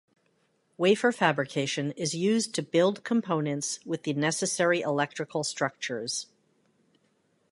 Wafer 0.79 1.11
fabrication 1.11 1.91
is 1.91 2.15
used 2.15 2.55
to 2.55 2.63
build 2.63 3.03
components 3.03 3.79
with 3.85 4.01
the 4.01 4.13
necessary 4.15 4.81
electrical 4.81 5.43
structures. 5.43 6.25